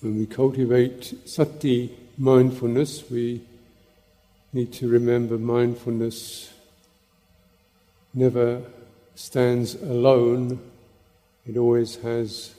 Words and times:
when 0.00 0.18
we 0.18 0.26
cultivate 0.26 1.28
sati 1.28 1.96
mindfulness, 2.16 3.04
we 3.10 3.42
need 4.52 4.72
to 4.72 4.88
remember 4.88 5.36
mindfulness 5.38 6.52
never 8.14 8.62
stands 9.14 9.74
alone, 9.74 10.58
it 11.46 11.56
always 11.56 11.96
has 11.96 12.54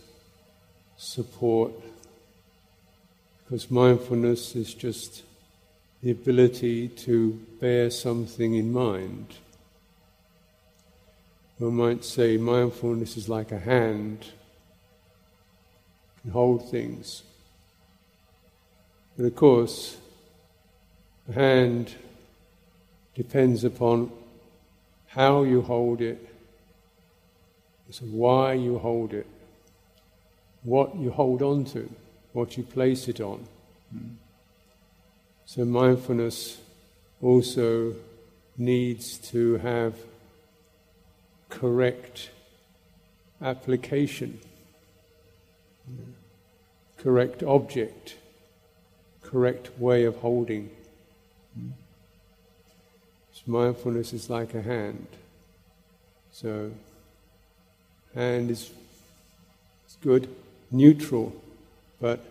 support. 0.97 1.71
Because 3.43 3.69
mindfulness 3.69 4.55
is 4.55 4.73
just 4.73 5.23
the 6.01 6.11
ability 6.11 6.87
to 6.87 7.33
bear 7.59 7.89
something 7.89 8.53
in 8.53 8.71
mind. 8.71 9.35
One 11.57 11.75
might 11.75 12.05
say 12.05 12.37
mindfulness 12.37 13.17
is 13.17 13.27
like 13.27 13.51
a 13.51 13.59
hand, 13.59 14.25
can 16.21 16.31
hold 16.31 16.69
things. 16.69 17.23
Of 19.21 19.35
course, 19.35 19.97
a 21.29 21.33
hand 21.33 21.93
depends 23.13 23.63
upon 23.63 24.11
how 25.05 25.43
you 25.43 25.61
hold 25.61 26.01
it, 26.01 26.27
so 27.91 28.03
why 28.05 28.53
you 28.53 28.79
hold 28.79 29.13
it, 29.13 29.27
what 30.63 30.95
you 30.95 31.11
hold 31.11 31.43
on 31.43 31.65
to, 31.65 31.87
what 32.33 32.57
you 32.57 32.63
place 32.63 33.07
it 33.07 33.21
on. 33.21 33.45
So 35.45 35.65
mindfulness 35.65 36.59
also 37.21 37.93
needs 38.57 39.19
to 39.29 39.57
have 39.57 39.93
correct 41.49 42.31
application, 43.39 44.39
correct 46.97 47.43
object, 47.43 48.15
correct 49.31 49.69
way 49.79 50.03
of 50.03 50.17
holding. 50.17 50.69
So 53.33 53.41
mindfulness 53.47 54.13
is 54.13 54.29
like 54.29 54.53
a 54.53 54.61
hand. 54.61 55.07
So, 56.33 56.71
hand 58.13 58.51
is, 58.51 58.71
is 59.87 59.97
good, 60.01 60.27
neutral, 60.69 61.33
but 61.99 62.23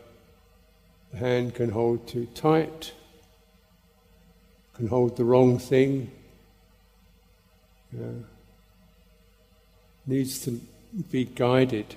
the 1.11 1.19
hand 1.19 1.55
can 1.55 1.71
hold 1.71 2.07
too 2.07 2.27
tight, 2.35 2.93
can 4.75 4.89
hold 4.89 5.17
the 5.17 5.25
wrong 5.25 5.59
thing. 5.59 6.11
needs 10.07 10.45
to 10.45 10.61
be 11.11 11.25
guided. 11.25 11.97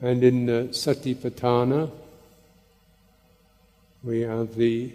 And 0.00 0.22
in 0.22 0.46
the 0.46 0.68
Satipatthana, 0.70 1.90
we 4.02 4.20
have 4.20 4.54
the 4.54 4.92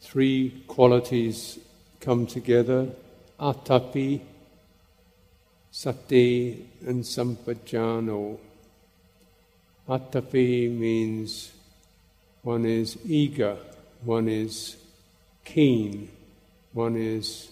three 0.00 0.64
qualities 0.66 1.58
come 2.00 2.26
together 2.26 2.88
atapi, 3.38 4.20
sati, 5.70 6.66
and 6.86 7.04
sampajano. 7.04 8.38
Atapi 9.88 10.70
means 10.70 11.52
one 12.42 12.64
is 12.64 12.98
eager, 13.06 13.56
one 14.04 14.28
is 14.28 14.76
keen, 15.44 16.08
one 16.72 16.96
is 16.96 17.50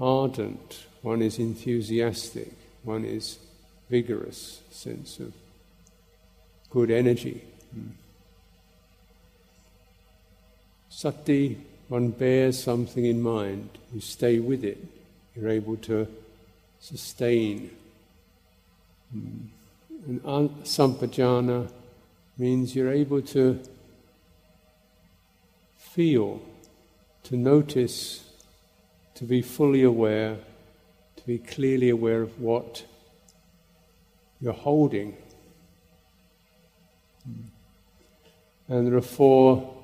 ardent, 0.00 0.86
one 1.02 1.22
is 1.22 1.38
enthusiastic, 1.38 2.52
one 2.82 3.04
is 3.04 3.38
vigorous, 3.88 4.60
sense 4.70 5.18
of 5.18 5.32
good 6.70 6.90
energy. 6.90 7.42
Hmm. 7.72 7.90
Sati, 10.94 11.58
one 11.88 12.10
bears 12.10 12.62
something 12.62 13.06
in 13.06 13.22
mind, 13.22 13.70
you 13.94 14.00
stay 14.00 14.38
with 14.38 14.62
it, 14.62 14.76
you're 15.34 15.48
able 15.48 15.76
to 15.78 16.06
sustain. 16.80 17.70
Hmm. 19.10 19.46
And 20.06 20.50
sampajana 20.64 21.72
means 22.36 22.76
you're 22.76 22.92
able 22.92 23.22
to 23.22 23.58
feel, 25.78 26.42
to 27.24 27.36
notice, 27.38 28.24
to 29.14 29.24
be 29.24 29.40
fully 29.40 29.82
aware, 29.82 30.36
to 31.16 31.26
be 31.26 31.38
clearly 31.38 31.88
aware 31.88 32.20
of 32.20 32.38
what 32.38 32.84
you're 34.42 34.52
holding. 34.52 35.16
Hmm. 37.24 37.44
And 38.68 38.86
there 38.86 38.96
are 38.96 39.00
four 39.00 39.81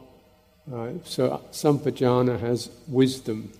Right, 0.70 1.00
so 1.06 1.40
sampajana 1.50 2.38
has 2.40 2.68
wisdom. 2.88 3.50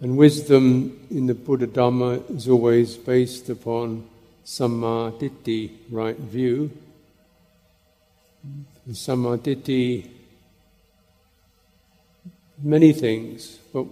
And 0.00 0.16
wisdom 0.16 1.06
in 1.08 1.28
the 1.28 1.34
Buddha 1.34 1.68
Dhamma 1.68 2.28
is 2.34 2.48
always 2.48 2.96
based 2.96 3.48
upon 3.48 4.08
samma 4.44 5.12
ditthi, 5.20 5.70
right 5.88 6.18
view. 6.18 6.72
And 8.86 8.96
many 12.60 12.92
things, 12.92 13.58
but 13.72 13.84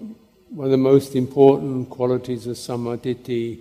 one 0.51 0.65
of 0.65 0.71
the 0.73 0.77
most 0.77 1.15
important 1.15 1.89
qualities 1.89 2.49
of 2.49 2.57
samma 2.57 2.99
ditthi 2.99 3.61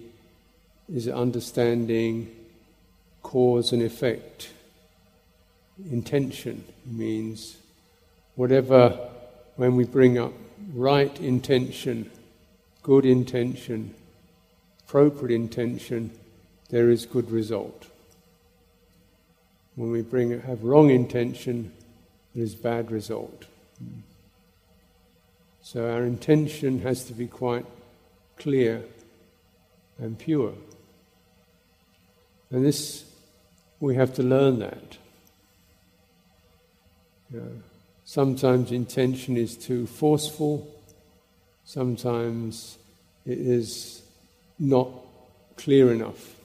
is 0.92 1.08
understanding 1.08 2.36
cause 3.22 3.72
and 3.72 3.84
effect 3.84 4.50
intention 5.92 6.64
means 6.86 7.58
whatever, 8.36 8.98
when 9.56 9.76
we 9.76 9.86
bring 9.86 10.18
up 10.18 10.34
right 10.74 11.20
intention, 11.20 12.10
good 12.84 13.06
intention, 13.06 13.94
appropriate 14.88 15.36
intention, 15.36 16.12
there 16.70 16.90
is 16.90 17.06
good 17.06 17.32
result. 17.32 17.88
When 19.76 19.92
we 19.92 20.02
bring 20.02 20.40
have 20.42 20.64
wrong 20.64 20.90
intention, 20.90 21.74
there 22.34 22.44
is 22.44 22.56
bad 22.56 22.92
result. 22.92 23.46
So 25.62 25.92
our 25.92 26.04
intention 26.04 26.82
has 26.82 27.06
to 27.06 27.14
be 27.14 27.28
quite 27.28 27.66
clear 28.38 28.84
and 29.98 30.18
pure. 30.18 30.54
And 32.52 32.64
this, 32.66 33.04
we 33.80 33.96
have 33.96 34.14
to 34.16 34.24
learn 34.24 34.60
that. 34.60 34.98
Sometimes 38.06 38.72
intention 38.72 39.36
is 39.36 39.58
too 39.58 39.88
forceful, 39.88 40.72
sometimes 41.64 42.78
it 43.26 43.40
is 43.40 44.04
not 44.60 44.90
clear 45.58 45.92
enough. 45.92 46.36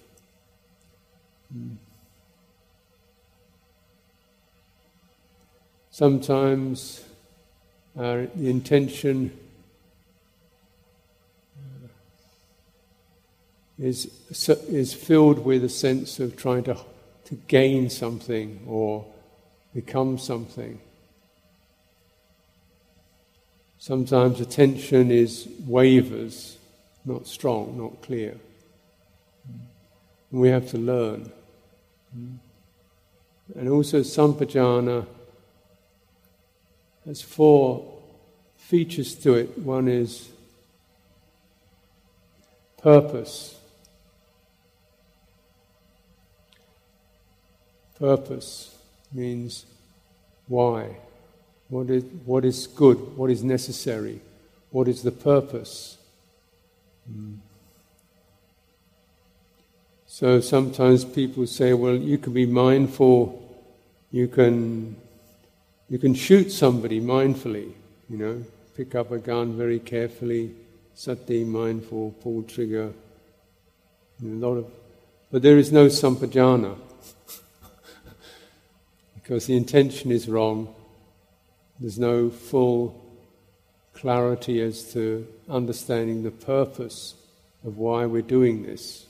Sometimes 5.90 7.04
our, 7.96 8.26
the 8.34 8.48
intention 8.48 9.38
uh, 11.58 11.88
is, 13.78 14.06
is 14.48 14.94
filled 14.94 15.40
with 15.44 15.62
a 15.64 15.68
sense 15.68 16.18
of 16.20 16.36
trying 16.36 16.64
to, 16.64 16.78
to 17.26 17.34
gain 17.48 17.90
something 17.90 18.60
or 18.66 19.04
become 19.74 20.18
something. 20.18 20.80
Sometimes 23.78 24.40
attention 24.40 25.10
is 25.10 25.48
wavers, 25.66 26.58
not 27.04 27.26
strong, 27.26 27.78
not 27.78 28.02
clear. 28.02 28.36
We 30.30 30.48
have 30.48 30.68
to 30.70 30.78
learn. 30.78 31.32
And 32.12 33.68
also, 33.68 34.00
sampajana 34.00 35.06
has 37.06 37.22
four 37.22 37.98
features 38.56 39.14
to 39.16 39.34
it. 39.34 39.58
One 39.58 39.88
is 39.88 40.28
purpose. 42.76 43.56
Purpose 47.98 48.79
means 49.12 49.66
why. 50.48 50.96
What 51.68 51.88
is, 51.90 52.04
what 52.24 52.44
is 52.44 52.66
good? 52.66 53.16
What 53.16 53.30
is 53.30 53.44
necessary? 53.44 54.20
What 54.70 54.88
is 54.88 55.02
the 55.02 55.12
purpose? 55.12 55.98
Mm. 57.10 57.38
So 60.06 60.40
sometimes 60.40 61.04
people 61.04 61.46
say, 61.46 61.72
well, 61.72 61.94
you 61.94 62.18
can 62.18 62.32
be 62.32 62.44
mindful, 62.44 63.40
you 64.10 64.26
can, 64.26 64.96
you 65.88 65.98
can 65.98 66.14
shoot 66.14 66.50
somebody 66.50 67.00
mindfully, 67.00 67.72
you 68.08 68.18
know, 68.18 68.44
pick 68.76 68.96
up 68.96 69.12
a 69.12 69.18
gun 69.18 69.56
very 69.56 69.78
carefully, 69.78 70.52
sati, 70.94 71.44
mindful, 71.44 72.10
pull 72.22 72.42
trigger. 72.42 72.92
A 74.22 74.26
lot 74.26 74.56
of, 74.56 74.66
but 75.30 75.42
there 75.42 75.56
is 75.56 75.70
no 75.70 75.86
sampajana 75.86 76.76
because 79.30 79.46
the 79.46 79.56
intention 79.56 80.10
is 80.10 80.28
wrong. 80.28 80.74
There's 81.78 82.00
no 82.00 82.30
full 82.30 83.00
clarity 83.94 84.60
as 84.60 84.92
to 84.94 85.24
understanding 85.48 86.24
the 86.24 86.32
purpose 86.32 87.14
of 87.64 87.78
why 87.78 88.06
we're 88.06 88.22
doing 88.22 88.64
this. 88.64 89.06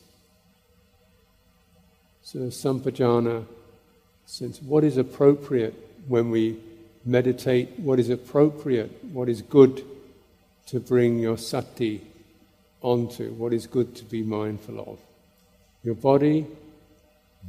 So, 2.22 2.38
sampajana, 2.50 3.46
sense 4.26 4.60
what 4.60 4.84
is 4.84 4.98
appropriate 4.98 5.72
when 6.06 6.30
we 6.30 6.58
meditate, 7.06 7.78
what 7.78 7.98
is 7.98 8.10
appropriate, 8.10 9.02
what 9.12 9.30
is 9.30 9.40
good 9.40 9.82
to 10.66 10.80
bring 10.80 11.18
your 11.18 11.38
sati 11.38 12.02
onto, 12.82 13.32
what 13.32 13.54
is 13.54 13.66
good 13.66 13.96
to 13.96 14.04
be 14.04 14.22
mindful 14.22 14.80
of. 14.80 14.98
Your 15.82 15.94
body, 15.94 16.46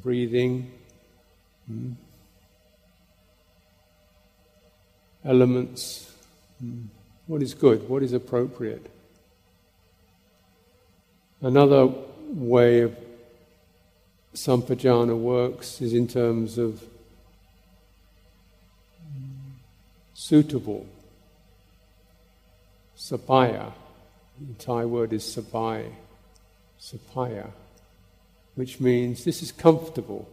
breathing, 0.02 0.72
hmm, 1.68 1.96
elements, 5.24 6.12
what 7.28 7.42
is 7.42 7.54
good, 7.54 7.88
what 7.88 8.04
is 8.04 8.14
appropriate. 8.14 8.90
Another 11.42 11.90
way 12.30 12.82
of 12.82 12.96
sampajana 14.34 15.18
works 15.18 15.82
is 15.82 15.94
in 15.94 16.08
terms 16.08 16.58
of 16.58 16.84
suitable. 20.14 20.86
Sapaya, 22.96 23.72
the 24.40 24.54
Thai 24.64 24.86
word 24.86 25.14
is 25.14 25.24
sabai, 25.24 25.92
sapaya, 26.80 27.50
which 28.56 28.80
means 28.80 29.24
this 29.24 29.42
is 29.42 29.52
comfortable, 29.52 30.30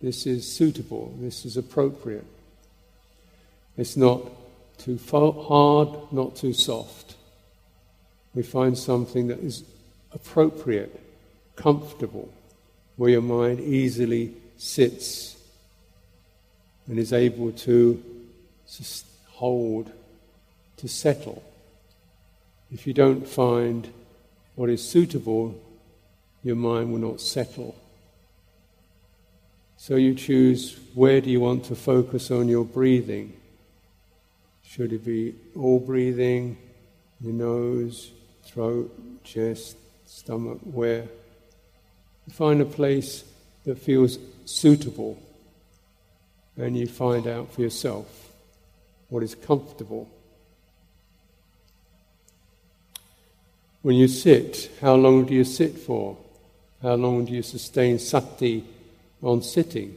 this 0.00 0.26
is 0.26 0.50
suitable, 0.50 1.12
this 1.20 1.44
is 1.44 1.56
appropriate. 1.56 2.24
It's 3.76 3.96
not 3.96 4.22
too 4.78 4.98
hard, 5.08 6.12
not 6.12 6.36
too 6.36 6.52
soft. 6.52 7.16
We 8.34 8.42
find 8.42 8.76
something 8.76 9.28
that 9.28 9.38
is 9.38 9.64
appropriate, 10.12 11.00
comfortable, 11.56 12.32
where 12.96 13.10
your 13.10 13.22
mind 13.22 13.60
easily 13.60 14.34
sits 14.56 15.36
and 16.86 16.98
is 16.98 17.12
able 17.12 17.52
to 17.52 18.02
hold, 19.28 19.90
to 20.76 20.88
settle. 20.88 21.42
If 22.72 22.86
you 22.86 22.92
don't 22.92 23.26
find 23.26 23.88
what 24.54 24.70
is 24.70 24.86
suitable, 24.86 25.60
your 26.42 26.56
mind 26.56 26.92
will 26.92 27.00
not 27.10 27.20
settle. 27.20 27.76
So 29.76 29.96
you 29.96 30.14
choose 30.14 30.78
where 30.94 31.20
do 31.20 31.30
you 31.30 31.40
want 31.40 31.64
to 31.66 31.76
focus 31.76 32.30
on 32.30 32.48
your 32.48 32.64
breathing. 32.64 33.32
Should 34.74 34.92
it 34.92 35.04
be 35.04 35.36
all 35.54 35.78
breathing, 35.78 36.56
your 37.20 37.32
nose, 37.32 38.10
throat, 38.42 38.92
chest, 39.22 39.76
stomach, 40.04 40.58
where? 40.64 41.04
Find 42.32 42.60
a 42.60 42.64
place 42.64 43.22
that 43.64 43.78
feels 43.78 44.18
suitable 44.46 45.22
and 46.56 46.76
you 46.76 46.88
find 46.88 47.28
out 47.28 47.52
for 47.52 47.60
yourself 47.60 48.32
what 49.10 49.22
is 49.22 49.36
comfortable. 49.36 50.10
When 53.82 53.94
you 53.94 54.08
sit, 54.08 54.72
how 54.80 54.96
long 54.96 55.24
do 55.24 55.34
you 55.34 55.44
sit 55.44 55.78
for? 55.78 56.16
How 56.82 56.94
long 56.94 57.26
do 57.26 57.32
you 57.32 57.42
sustain 57.42 58.00
sati 58.00 58.64
on 59.22 59.40
sitting? 59.40 59.96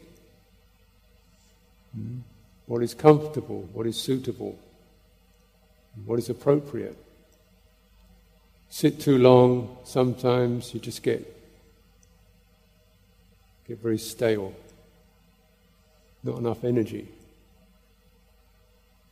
Hmm? 1.95 2.19
What 2.67 2.83
is 2.83 2.93
comfortable? 2.93 3.67
What 3.73 3.87
is 3.87 3.97
suitable? 3.97 4.59
What 6.05 6.19
is 6.19 6.29
appropriate? 6.29 6.97
Sit 8.69 8.99
too 8.99 9.17
long, 9.17 9.77
sometimes 9.83 10.73
you 10.73 10.79
just 10.79 11.03
get 11.03 11.33
get 13.67 13.79
very 13.79 13.97
stale. 13.97 14.53
Not 16.23 16.37
enough 16.37 16.63
energy. 16.63 17.07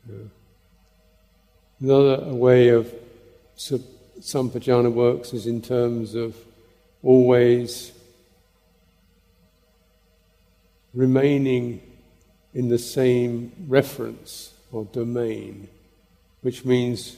Yeah. 0.10 0.16
Another 1.82 2.34
way 2.34 2.70
of 2.70 2.94
some 3.56 3.84
sampajana 4.20 4.92
works 4.92 5.34
is 5.34 5.46
in 5.46 5.62
terms 5.62 6.16
of 6.16 6.36
always 7.04 7.92
remaining 10.94 11.82
in 12.54 12.70
the 12.70 12.80
same 12.80 13.52
reference 13.68 14.54
or 14.72 14.86
domain, 14.86 15.68
which 16.46 16.64
means 16.64 17.18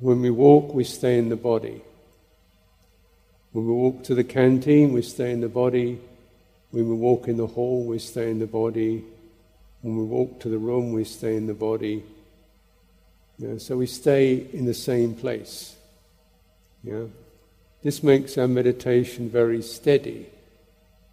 when 0.00 0.20
we 0.20 0.30
walk, 0.30 0.74
we 0.74 0.82
stay 0.82 1.16
in 1.16 1.28
the 1.28 1.36
body. 1.36 1.80
When 3.52 3.68
we 3.68 3.72
walk 3.72 4.02
to 4.02 4.16
the 4.16 4.24
canteen, 4.24 4.92
we 4.92 5.02
stay 5.02 5.30
in 5.30 5.40
the 5.40 5.48
body. 5.48 6.00
When 6.72 6.88
we 6.88 6.96
walk 6.96 7.28
in 7.28 7.36
the 7.36 7.46
hall, 7.46 7.84
we 7.84 8.00
stay 8.00 8.28
in 8.32 8.40
the 8.40 8.48
body. 8.48 9.04
When 9.82 9.96
we 9.96 10.02
walk 10.02 10.40
to 10.40 10.48
the 10.48 10.58
room, 10.58 10.90
we 10.90 11.04
stay 11.04 11.36
in 11.36 11.46
the 11.46 11.54
body. 11.54 12.02
So 13.58 13.76
we 13.76 13.86
stay 13.86 14.44
in 14.52 14.66
the 14.66 14.74
same 14.74 15.14
place. 15.14 15.76
Yeah? 16.82 17.04
This 17.84 18.02
makes 18.02 18.36
our 18.38 18.48
meditation 18.48 19.30
very 19.30 19.62
steady 19.62 20.26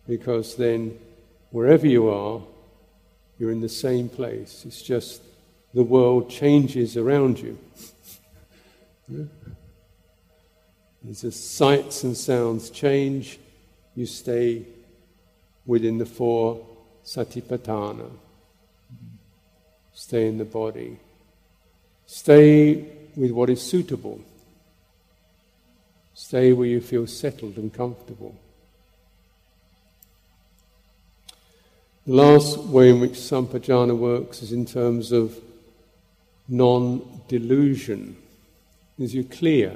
because 0.07 0.55
then 0.55 0.97
wherever 1.51 1.85
you 1.85 2.09
are, 2.09 2.41
you're 3.37 3.51
in 3.51 3.61
the 3.61 3.69
same 3.69 4.09
place. 4.09 4.63
It's 4.65 4.81
just 4.81 5.21
the 5.75 5.83
world 5.83 6.29
changes 6.29 6.95
around 6.95 7.37
you. 7.37 7.59
As 11.07 11.21
the 11.21 11.31
sights 11.33 12.05
and 12.05 12.15
sounds 12.15 12.69
change, 12.69 13.37
you 13.93 14.05
stay 14.05 14.65
within 15.65 15.97
the 15.97 16.05
four 16.05 16.65
satipatthana. 17.03 18.09
Stay 19.93 20.29
in 20.29 20.37
the 20.37 20.45
body. 20.45 20.97
Stay 22.05 22.85
with 23.17 23.31
what 23.31 23.49
is 23.49 23.61
suitable. 23.61 24.21
Stay 26.13 26.53
where 26.53 26.67
you 26.67 26.79
feel 26.79 27.05
settled 27.05 27.57
and 27.57 27.73
comfortable. 27.73 28.33
The 32.07 32.13
last 32.13 32.59
way 32.59 32.91
in 32.91 33.01
which 33.01 33.13
sampajana 33.13 33.97
works 33.97 34.41
is 34.41 34.53
in 34.53 34.65
terms 34.65 35.11
of 35.11 35.37
non 36.47 37.21
delusion, 37.27 38.17
is 38.97 39.13
you 39.13 39.23
clear. 39.23 39.73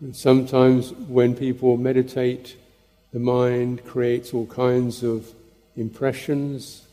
And 0.00 0.14
sometimes 0.14 0.92
when 0.92 1.34
people 1.34 1.76
meditate, 1.76 2.56
the 3.12 3.18
mind 3.18 3.84
creates 3.84 4.34
all 4.34 4.46
kinds 4.46 5.02
of 5.02 5.32
impressions, 5.76 6.86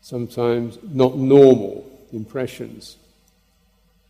sometimes 0.00 0.78
not 0.82 1.16
normal 1.16 1.84
impressions, 2.12 2.96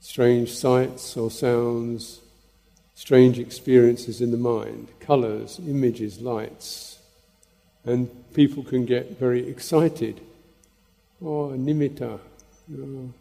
strange 0.00 0.52
sights 0.52 1.16
or 1.16 1.30
sounds, 1.30 2.20
strange 2.94 3.38
experiences 3.38 4.20
in 4.20 4.30
the 4.30 4.36
mind, 4.36 4.88
colors, 5.00 5.58
images, 5.66 6.20
lights. 6.20 6.98
And 7.84 8.08
people 8.34 8.62
can 8.62 8.84
get 8.84 9.18
very 9.18 9.48
excited. 9.48 10.20
Oh, 11.24 11.54
nimitta, 11.56 12.18
oh, 12.76 13.12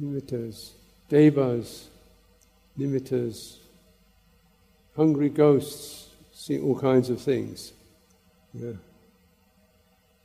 nimittas, 0.00 0.70
devas, 1.08 1.88
nimittas, 2.76 3.58
hungry 4.96 5.28
ghosts, 5.28 6.08
see 6.32 6.58
all 6.58 6.76
kinds 6.76 7.08
of 7.08 7.20
things. 7.20 7.72
Yeah. 8.52 8.72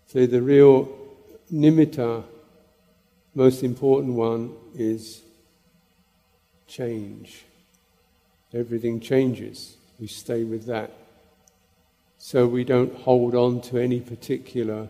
So 0.07 0.25
the 0.25 0.41
real 0.41 0.89
nimitta, 1.51 2.23
most 3.35 3.61
important 3.61 4.13
one, 4.13 4.55
is 4.73 5.21
change. 6.65 7.45
Everything 8.51 8.99
changes. 8.99 9.77
We 9.99 10.07
stay 10.07 10.43
with 10.43 10.65
that. 10.65 10.91
So 12.17 12.47
we 12.47 12.63
don't 12.63 12.95
hold 12.95 13.35
on 13.35 13.61
to 13.61 13.77
any 13.77 13.99
particular 13.99 14.89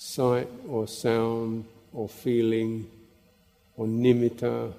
sight 0.00 0.48
or 0.68 0.86
sound 0.86 1.64
or 1.92 2.08
feeling 2.08 2.88
or 3.76 3.84
nimitta 3.84 4.72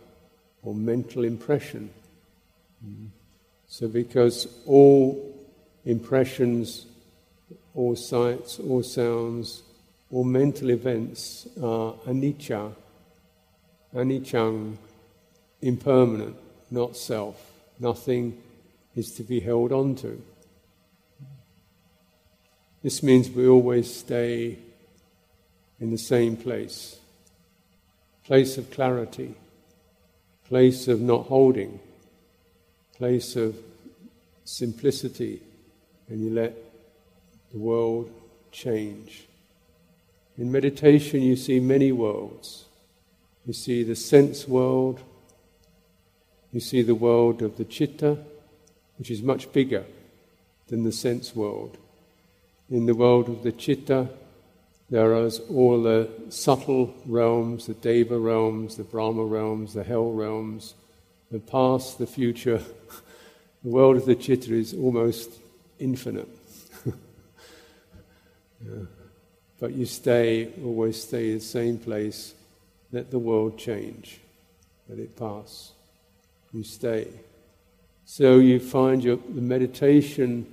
or 0.64 0.74
mental 0.74 1.26
impression. 1.26 1.90
Mm. 2.84 3.10
So, 3.68 3.90
because 3.90 4.48
all 4.66 5.36
impressions, 5.86 6.86
all 7.76 7.98
sights, 7.98 8.60
all 8.60 8.82
sounds, 8.82 9.62
all 10.10 10.24
mental 10.24 10.70
events 10.70 11.48
are 11.62 11.94
anicca, 12.08 12.74
aniccang, 13.94 14.78
impermanent, 15.62 16.38
not 16.72 16.96
self, 16.96 17.50
Nothing 17.80 18.38
is 18.94 19.14
to 19.14 19.24
be 19.24 19.40
held 19.40 19.72
onto. 19.72 20.22
This 22.84 23.02
means 23.02 23.30
we 23.30 23.48
always 23.48 23.94
stay 23.94 24.58
in 25.80 25.92
the 25.92 25.98
same 25.98 26.36
place 26.36 27.00
place 28.30 28.60
of 28.60 28.70
clarity, 28.70 29.34
place 30.48 30.88
of 30.88 31.02
not 31.02 31.26
holding, 31.26 31.80
place 32.96 33.36
of 33.36 33.56
simplicity, 34.46 35.42
and 36.08 36.24
you 36.24 36.30
let 36.30 36.56
the 37.52 37.58
world 37.58 38.08
change. 38.52 39.26
In 40.38 40.52
meditation, 40.52 41.24
you 41.24 41.36
see 41.36 41.60
many 41.60 41.92
worlds. 41.92 42.66
You 43.48 43.54
see 43.54 43.82
the 43.82 43.96
sense 43.96 44.48
world, 44.48 45.02
you 46.54 46.60
see 46.60 46.84
the 46.84 46.94
world 46.94 47.42
of 47.42 47.58
the 47.58 47.66
chitta, 47.66 48.20
which 49.00 49.10
is 49.10 49.24
much 49.24 49.52
bigger 49.52 49.86
than 50.68 50.84
the 50.84 50.92
sense 50.92 51.36
world. 51.36 51.80
In 52.70 52.86
the 52.86 52.94
world 52.94 53.28
of 53.28 53.42
the 53.42 53.52
chitta, 53.52 54.10
there 54.90 55.14
are 55.14 55.30
all 55.52 55.84
the 55.84 56.10
subtle 56.30 56.94
realms, 57.06 57.68
the 57.68 57.76
Deva 57.76 58.18
realms, 58.18 58.76
the 58.76 58.84
Brahma 58.84 59.24
realms, 59.24 59.74
the 59.74 59.84
hell 59.84 60.12
realms, 60.12 60.74
the 61.32 61.40
past, 61.40 62.00
the 62.00 62.08
future. 62.08 62.58
the 63.64 63.70
world 63.70 63.98
of 63.98 64.06
the 64.06 64.16
chitta 64.16 64.54
is 64.54 64.74
almost 64.74 65.32
infinite. 65.78 66.28
yeah. 68.66 68.86
But 69.60 69.74
you 69.74 69.86
stay, 69.86 70.50
always 70.64 71.02
stay 71.04 71.32
in 71.32 71.36
the 71.36 71.44
same 71.44 71.78
place, 71.78 72.34
let 72.92 73.12
the 73.12 73.20
world 73.20 73.60
change, 73.60 74.20
let 74.88 74.98
it 74.98 75.16
pass. 75.16 75.74
You 76.52 76.64
stay. 76.64 77.08
So 78.06 78.40
you 78.40 78.60
find 78.60 79.04
your, 79.04 79.18
the 79.18 79.42
meditation 79.42 80.48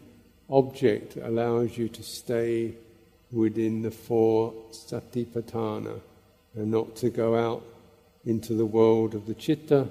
object 0.51 1.17
allows 1.17 1.79
you 1.79 1.89
to 1.89 2.03
stay 2.03 2.75
within 3.33 3.83
the 3.83 3.91
four 3.91 4.53
satipatthana 4.71 6.01
and 6.55 6.71
not 6.71 6.97
to 6.97 7.11
go 7.11 7.37
out 7.37 7.63
into 8.25 8.55
the 8.55 8.67
world 8.67 9.15
of 9.15 9.27
the 9.27 9.35
chitta 9.35 9.89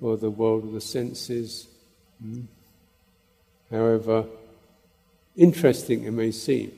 or 0.00 0.16
the 0.16 0.30
world 0.30 0.64
of 0.64 0.72
the 0.72 0.80
senses. 0.80 1.66
Hmm? 2.22 2.42
However 3.70 4.26
interesting 5.36 6.04
it 6.04 6.12
may 6.12 6.30
seem, 6.30 6.72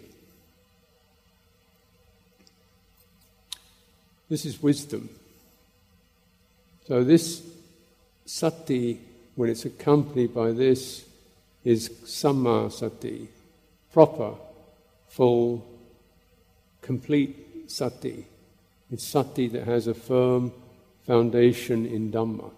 This 4.28 4.44
is 4.44 4.60
wisdom. 4.60 5.08
So, 6.86 7.04
this 7.04 7.42
sati, 8.24 9.00
when 9.36 9.50
it's 9.50 9.64
accompanied 9.64 10.34
by 10.34 10.50
this, 10.50 11.04
is 11.64 11.90
samma 12.04 12.72
sati, 12.72 13.28
proper, 13.92 14.34
full, 15.08 15.64
complete 16.86 17.68
sati. 17.68 18.24
It's 18.92 19.04
sati 19.04 19.48
that 19.48 19.64
has 19.64 19.88
a 19.88 19.94
firm 19.94 20.52
foundation 21.04 21.84
in 21.84 22.12
Dhamma. 22.12 22.52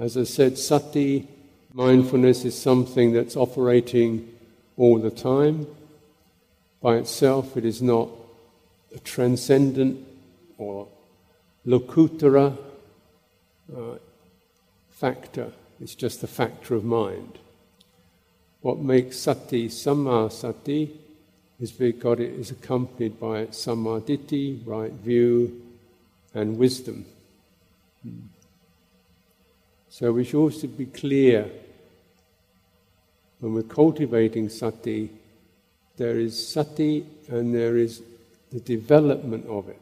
As 0.00 0.16
I 0.16 0.24
said, 0.24 0.58
sati, 0.58 1.28
mindfulness, 1.72 2.44
is 2.44 2.58
something 2.58 3.12
that's 3.12 3.36
operating 3.36 4.28
all 4.76 4.98
the 4.98 5.12
time. 5.12 5.68
By 6.80 6.96
itself, 6.96 7.56
it 7.56 7.64
is 7.64 7.80
not 7.80 8.08
a 8.92 8.98
transcendent 8.98 10.04
or 10.58 10.88
lokuttara 11.64 12.58
uh, 13.72 13.94
factor. 14.90 15.52
It's 15.80 15.94
just 15.94 16.24
a 16.24 16.26
factor 16.26 16.74
of 16.74 16.82
mind. 16.82 17.38
What 18.60 18.78
makes 18.78 19.20
sati 19.20 19.68
samma 19.68 20.32
sati 20.32 20.98
is 21.62 21.70
because 21.70 22.18
it 22.18 22.32
is 22.32 22.50
accompanied 22.50 23.20
by 23.20 23.46
samaditi, 23.46 24.60
right 24.66 24.90
view, 24.92 25.62
and 26.34 26.58
wisdom. 26.58 27.06
So 29.88 30.10
we 30.10 30.24
should 30.24 30.40
also 30.40 30.66
be 30.66 30.86
clear 30.86 31.48
when 33.38 33.54
we're 33.54 33.62
cultivating 33.62 34.48
sati, 34.48 35.08
there 35.96 36.18
is 36.18 36.48
sati 36.48 37.06
and 37.28 37.54
there 37.54 37.76
is 37.76 38.02
the 38.50 38.58
development 38.58 39.46
of 39.46 39.68
it, 39.68 39.80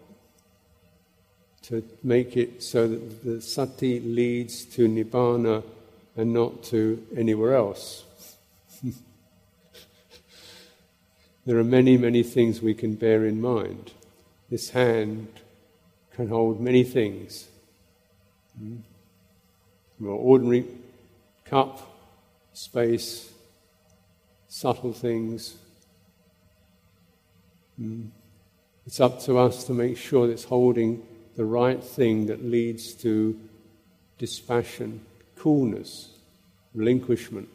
to 1.62 1.82
make 2.02 2.36
it 2.36 2.62
so 2.62 2.88
that 2.88 3.24
the 3.24 3.40
sati 3.40 4.00
leads 4.00 4.66
to 4.66 4.86
nibbana 4.86 5.62
and 6.16 6.34
not 6.34 6.62
to 6.64 7.06
anywhere 7.16 7.54
else. 7.54 8.04
There 11.46 11.58
are 11.58 11.64
many, 11.64 11.96
many 11.96 12.22
things 12.22 12.60
we 12.60 12.74
can 12.74 12.94
bear 12.94 13.24
in 13.24 13.40
mind. 13.40 13.92
This 14.50 14.70
hand 14.70 15.28
can 16.14 16.28
hold 16.28 16.60
many 16.60 16.84
things. 16.84 17.48
Mm. 18.60 18.82
ordinary 20.02 20.66
cup, 21.44 21.80
space, 22.52 23.32
subtle 24.48 24.92
things. 24.92 25.56
Mm. 27.80 28.10
It's 28.86 29.00
up 29.00 29.20
to 29.22 29.38
us 29.38 29.64
to 29.64 29.72
make 29.72 29.96
sure 29.96 30.26
that 30.26 30.32
it's 30.32 30.44
holding 30.44 31.02
the 31.36 31.44
right 31.44 31.82
thing 31.82 32.26
that 32.26 32.44
leads 32.44 32.92
to 32.94 33.38
dispassion, 34.18 35.00
coolness, 35.36 36.10
relinquishment. 36.74 37.48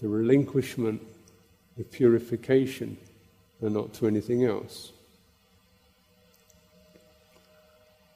The 0.00 0.08
relinquishment, 0.08 1.00
the 1.76 1.84
purification, 1.84 2.96
and 3.60 3.74
not 3.74 3.92
to 3.94 4.06
anything 4.06 4.44
else. 4.44 4.92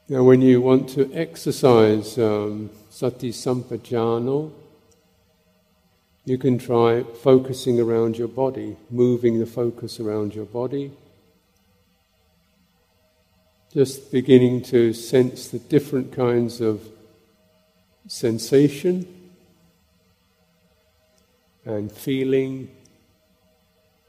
Now, 0.09 0.23
when 0.23 0.41
you 0.41 0.61
want 0.61 0.89
to 0.89 1.11
exercise 1.13 2.17
um, 2.17 2.69
sati 2.89 3.31
sampajano, 3.31 4.51
you 6.25 6.37
can 6.37 6.57
try 6.57 7.03
focusing 7.03 7.79
around 7.79 8.17
your 8.17 8.27
body, 8.27 8.75
moving 8.89 9.39
the 9.39 9.45
focus 9.45 9.99
around 9.99 10.35
your 10.35 10.45
body 10.45 10.91
just 13.73 14.11
beginning 14.11 14.61
to 14.61 14.91
sense 14.91 15.47
the 15.47 15.59
different 15.59 16.11
kinds 16.11 16.59
of 16.59 16.85
sensation 18.05 19.07
and 21.63 21.89
feeling 21.89 22.69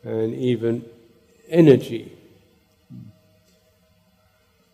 and 0.05 0.35
even 0.35 0.85
energy. 1.49 2.13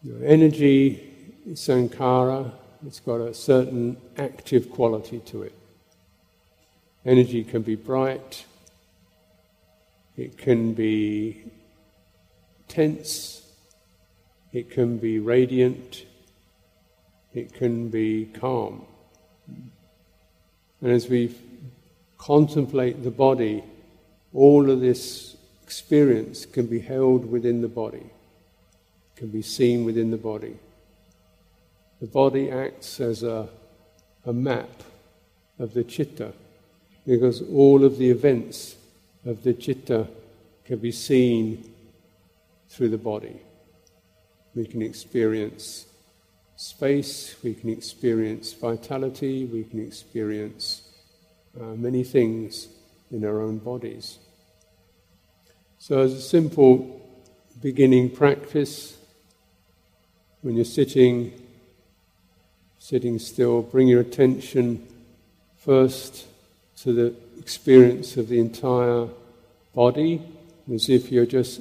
Your 0.02 0.24
energy, 0.24 1.12
is 1.46 1.60
sankhara, 1.60 2.52
it's 2.86 3.00
got 3.00 3.20
a 3.20 3.34
certain 3.34 3.96
active 4.16 4.70
quality 4.70 5.18
to 5.20 5.42
it. 5.42 5.52
Energy 7.04 7.42
can 7.42 7.62
be 7.62 7.74
bright, 7.74 8.44
it 10.16 10.38
can 10.38 10.74
be 10.74 11.42
tense, 12.68 13.42
it 14.52 14.70
can 14.70 14.98
be 14.98 15.18
radiant, 15.18 16.04
it 17.34 17.52
can 17.52 17.88
be 17.88 18.26
calm. 18.26 18.84
And 20.80 20.92
as 20.92 21.08
we 21.08 21.34
contemplate 22.18 23.02
the 23.02 23.10
body, 23.10 23.64
all 24.32 24.70
of 24.70 24.80
this 24.80 25.36
experience 25.62 26.46
can 26.46 26.66
be 26.66 26.80
held 26.80 27.30
within 27.30 27.60
the 27.60 27.68
body, 27.68 28.06
can 29.16 29.28
be 29.28 29.42
seen 29.42 29.84
within 29.84 30.10
the 30.10 30.16
body. 30.16 30.56
The 32.00 32.06
body 32.06 32.50
acts 32.50 33.00
as 33.00 33.22
a, 33.22 33.48
a 34.24 34.32
map 34.32 34.70
of 35.58 35.74
the 35.74 35.84
chitta 35.84 36.32
because 37.06 37.42
all 37.42 37.84
of 37.84 37.98
the 37.98 38.10
events 38.10 38.76
of 39.24 39.42
the 39.42 39.54
chitta 39.54 40.06
can 40.64 40.78
be 40.78 40.92
seen 40.92 41.72
through 42.68 42.90
the 42.90 42.98
body. 42.98 43.40
We 44.54 44.66
can 44.66 44.82
experience 44.82 45.86
space, 46.56 47.34
we 47.42 47.54
can 47.54 47.70
experience 47.70 48.52
vitality, 48.52 49.44
we 49.46 49.64
can 49.64 49.84
experience 49.84 50.82
uh, 51.58 51.74
many 51.74 52.04
things 52.04 52.68
in 53.10 53.24
our 53.24 53.40
own 53.40 53.58
bodies. 53.58 54.18
So, 55.78 56.00
as 56.00 56.12
a 56.12 56.20
simple 56.20 57.00
beginning 57.60 58.10
practice, 58.10 58.96
when 60.42 60.56
you're 60.56 60.64
sitting, 60.64 61.32
sitting 62.78 63.18
still, 63.18 63.62
bring 63.62 63.88
your 63.88 64.00
attention 64.00 64.86
first 65.56 66.26
to 66.78 66.92
the 66.92 67.14
experience 67.38 68.16
of 68.16 68.28
the 68.28 68.38
entire 68.38 69.08
body, 69.74 70.22
as 70.72 70.88
if 70.88 71.10
you're 71.10 71.26
just 71.26 71.60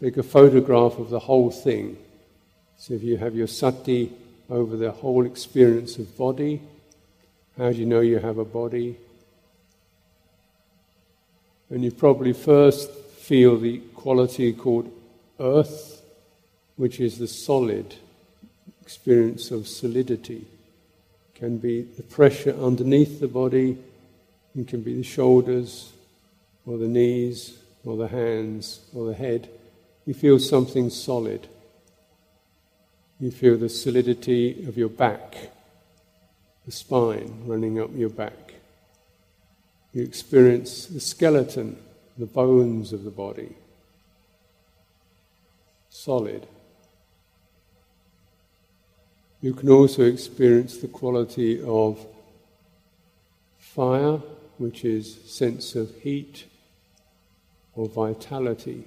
take 0.00 0.16
a 0.16 0.22
photograph 0.22 0.98
of 0.98 1.10
the 1.10 1.20
whole 1.20 1.50
thing. 1.50 1.96
So 2.76 2.94
if 2.94 3.02
you 3.02 3.16
have 3.18 3.34
your 3.34 3.46
sati 3.46 4.12
over 4.50 4.76
the 4.76 4.90
whole 4.90 5.24
experience 5.24 5.98
of 5.98 6.16
body, 6.16 6.60
How 7.58 7.70
do 7.70 7.76
you 7.76 7.84
know 7.84 8.00
you 8.00 8.18
have 8.18 8.38
a 8.38 8.46
body? 8.46 8.96
And 11.72 11.82
you 11.82 11.90
probably 11.90 12.34
first 12.34 12.90
feel 12.92 13.56
the 13.56 13.78
quality 13.94 14.52
called 14.52 14.92
earth, 15.40 16.02
which 16.76 17.00
is 17.00 17.16
the 17.16 17.26
solid 17.26 17.94
experience 18.82 19.50
of 19.50 19.66
solidity. 19.66 20.46
It 21.34 21.38
Can 21.38 21.56
be 21.56 21.80
the 21.80 22.02
pressure 22.02 22.54
underneath 22.60 23.20
the 23.20 23.26
body, 23.26 23.78
it 24.54 24.68
can 24.68 24.82
be 24.82 24.96
the 24.96 25.02
shoulders, 25.02 25.92
or 26.66 26.76
the 26.76 26.88
knees, 26.88 27.56
or 27.86 27.96
the 27.96 28.08
hands, 28.08 28.80
or 28.94 29.06
the 29.06 29.14
head. 29.14 29.48
You 30.04 30.12
feel 30.12 30.38
something 30.38 30.90
solid. 30.90 31.48
You 33.18 33.30
feel 33.30 33.56
the 33.56 33.70
solidity 33.70 34.66
of 34.66 34.76
your 34.76 34.90
back, 34.90 35.36
the 36.66 36.72
spine 36.72 37.44
running 37.46 37.80
up 37.80 37.96
your 37.96 38.10
back. 38.10 38.41
You 39.92 40.02
experience 40.02 40.86
the 40.86 41.00
skeleton, 41.00 41.76
the 42.16 42.26
bones 42.26 42.92
of 42.92 43.04
the 43.04 43.10
body. 43.10 43.54
Solid. 45.90 46.46
You 49.42 49.52
can 49.52 49.68
also 49.68 50.02
experience 50.04 50.78
the 50.78 50.88
quality 50.88 51.62
of 51.62 52.06
fire, 53.58 54.18
which 54.58 54.84
is 54.84 55.18
sense 55.26 55.74
of 55.74 55.94
heat 55.96 56.44
or 57.74 57.88
vitality. 57.88 58.84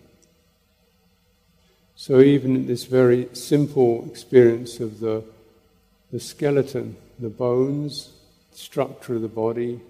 So 1.96 2.20
even 2.20 2.56
in 2.56 2.68
this 2.68 2.86
very 2.86 3.30
simple 3.34 4.06
experience 4.10 4.80
of 4.80 5.00
the, 5.00 5.24
the 6.12 6.20
skeleton, 6.20 6.98
the 7.20 7.30
bones, 7.30 8.12
structure 8.54 9.16
of 9.16 9.22
the 9.22 9.28
body, 9.28 9.82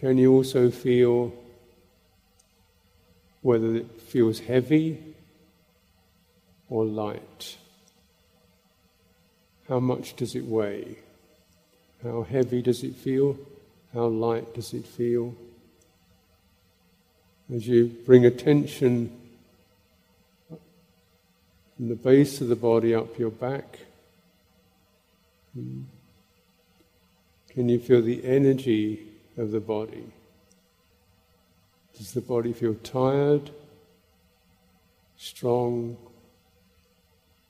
can 0.00 0.16
you 0.16 0.32
also 0.32 0.70
feel 0.70 1.32
whether 3.42 3.74
it 3.74 4.00
feels 4.00 4.38
heavy 4.38 5.02
or 6.68 6.84
light? 6.84 7.56
How 9.68 9.80
much 9.80 10.14
does 10.14 10.36
it 10.36 10.44
weigh? 10.44 10.98
How 12.04 12.22
heavy 12.22 12.62
does 12.62 12.84
it 12.84 12.94
feel? 12.94 13.36
How 13.92 14.06
light 14.06 14.54
does 14.54 14.72
it 14.72 14.86
feel? 14.86 15.34
As 17.52 17.66
you 17.66 17.86
bring 18.06 18.24
attention 18.24 19.10
from 21.76 21.88
the 21.88 21.96
base 21.96 22.40
of 22.40 22.46
the 22.46 22.56
body 22.56 22.94
up 22.94 23.18
your 23.18 23.30
back. 23.30 23.80
Can 25.54 25.88
you 27.68 27.80
feel 27.80 28.00
the 28.00 28.24
energy 28.24 29.07
of 29.38 29.50
the 29.50 29.60
body? 29.60 30.04
Does 31.96 32.12
the 32.12 32.20
body 32.20 32.52
feel 32.52 32.74
tired, 32.74 33.50
strong, 35.16 35.96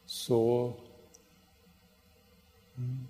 sore? 0.07 0.75
Hmm. 2.77 3.05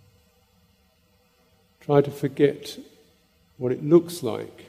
Try 1.80 2.00
to 2.00 2.10
forget 2.10 2.78
what 3.56 3.72
it 3.72 3.84
looks 3.84 4.22
like. 4.22 4.66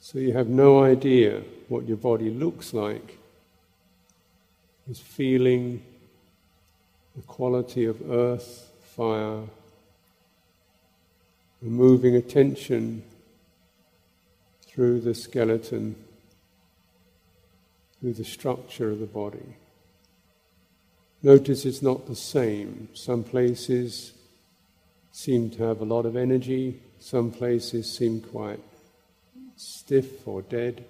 So 0.00 0.18
you 0.18 0.32
have 0.32 0.48
no 0.48 0.82
idea 0.82 1.42
what 1.68 1.86
your 1.86 1.96
body 1.96 2.30
looks 2.30 2.74
like 2.74 3.18
is 4.90 4.98
feeling 4.98 5.82
the 7.16 7.22
quality 7.22 7.84
of 7.84 8.10
earth, 8.10 8.70
fire, 8.96 9.42
moving 11.70 12.16
attention 12.16 13.02
through 14.66 15.00
the 15.00 15.14
skeleton, 15.14 15.94
through 18.00 18.14
the 18.14 18.24
structure 18.24 18.90
of 18.90 18.98
the 18.98 19.06
body. 19.06 19.56
Notice 21.22 21.64
it's 21.64 21.82
not 21.82 22.06
the 22.06 22.16
same. 22.16 22.88
Some 22.94 23.22
places 23.22 24.12
seem 25.12 25.50
to 25.50 25.62
have 25.62 25.80
a 25.80 25.84
lot 25.84 26.06
of 26.06 26.16
energy, 26.16 26.80
some 26.98 27.30
places 27.30 27.96
seem 27.96 28.20
quite 28.20 28.60
stiff 29.56 30.26
or 30.26 30.42
dead. 30.42 30.84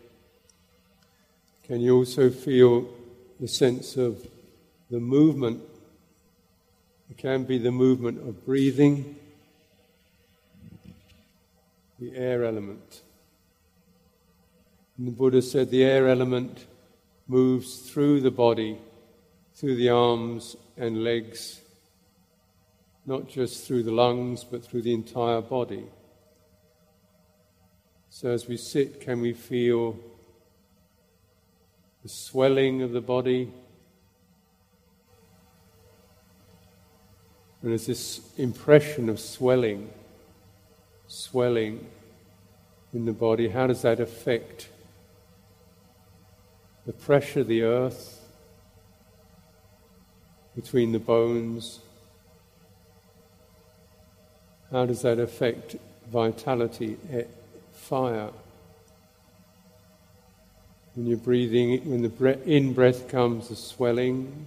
Can 1.66 1.80
you 1.80 1.96
also 1.96 2.30
feel 2.30 2.88
the 3.42 3.48
sense 3.48 3.96
of 3.96 4.24
the 4.92 5.00
movement. 5.00 5.60
It 7.10 7.16
can 7.16 7.44
be 7.44 7.56
the 7.56 7.72
movement 7.72 8.18
of 8.18 8.44
breathing, 8.44 9.16
the 12.02 12.16
air 12.16 12.44
element. 12.44 13.02
And 14.98 15.06
the 15.06 15.12
Buddha 15.12 15.40
said 15.40 15.70
the 15.70 15.84
air 15.84 16.08
element 16.08 16.66
moves 17.28 17.90
through 17.90 18.20
the 18.20 18.30
body, 18.30 18.78
through 19.54 19.76
the 19.76 19.90
arms 19.90 20.56
and 20.76 21.04
legs, 21.04 21.60
not 23.06 23.28
just 23.28 23.66
through 23.66 23.84
the 23.84 23.92
lungs, 23.92 24.44
but 24.44 24.64
through 24.64 24.82
the 24.82 24.94
entire 24.94 25.40
body. 25.40 25.84
So 28.10 28.30
as 28.30 28.46
we 28.48 28.56
sit, 28.56 29.00
can 29.00 29.20
we 29.20 29.32
feel 29.32 29.96
the 32.02 32.08
swelling 32.08 32.82
of 32.82 32.90
the 32.90 33.00
body. 33.00 33.52
And 37.62 37.70
there's 37.70 37.86
this 37.86 38.20
impression 38.36 39.08
of 39.08 39.20
swelling, 39.20 39.88
swelling 41.12 41.86
in 42.94 43.04
the 43.04 43.12
body. 43.12 43.48
How 43.48 43.66
does 43.66 43.82
that 43.82 44.00
affect 44.00 44.68
the 46.86 46.92
pressure 46.94 47.40
of 47.40 47.48
the 47.48 47.62
earth 47.62 48.20
between 50.56 50.92
the 50.92 50.98
bones? 50.98 51.80
How 54.70 54.86
does 54.86 55.02
that 55.02 55.18
affect 55.18 55.76
vitality, 56.10 56.96
fire? 57.72 58.30
When 60.94 61.06
you're 61.06 61.18
breathing, 61.18 61.90
when 61.90 62.02
the 62.02 62.42
in 62.50 62.72
breath 62.72 63.08
comes, 63.08 63.48
the 63.48 63.56
swelling, 63.56 64.46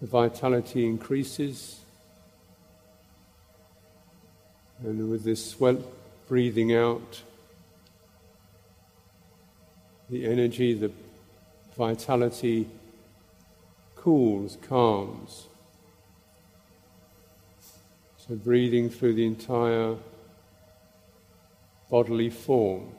the 0.00 0.06
vitality 0.06 0.86
increases. 0.86 1.80
And 4.82 5.10
with 5.10 5.24
this 5.24 5.50
swell, 5.50 5.82
breathing 6.26 6.74
out, 6.74 7.22
the 10.08 10.26
energy, 10.26 10.74
the 10.74 10.90
vitality 11.76 12.68
cools, 13.94 14.56
calms. 14.62 15.46
So 18.16 18.34
breathing 18.34 18.88
through 18.88 19.14
the 19.14 19.26
entire 19.26 19.96
bodily 21.90 22.30
form. 22.30 22.92